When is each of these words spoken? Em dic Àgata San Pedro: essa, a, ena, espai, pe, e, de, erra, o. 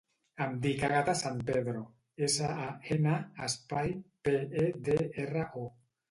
Em 0.43 0.53
dic 0.61 0.83
Àgata 0.85 1.13
San 1.17 1.35
Pedro: 1.49 1.83
essa, 2.27 2.47
a, 2.67 2.69
ena, 2.95 3.13
espai, 3.49 3.93
pe, 4.29 4.33
e, 4.63 4.65
de, 4.89 4.97
erra, 5.25 5.45
o. 5.65 5.67